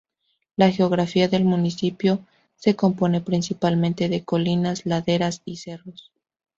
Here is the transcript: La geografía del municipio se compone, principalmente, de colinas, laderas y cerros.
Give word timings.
La 0.55 0.71
geografía 0.71 1.27
del 1.27 1.45
municipio 1.45 2.25
se 2.55 2.75
compone, 2.75 3.21
principalmente, 3.21 4.09
de 4.09 4.23
colinas, 4.23 4.87
laderas 4.87 5.43
y 5.45 5.57
cerros. 5.57 6.11